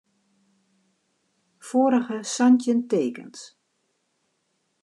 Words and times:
Foarige 1.67 2.17
santjin 2.33 2.81
tekens. 2.91 3.39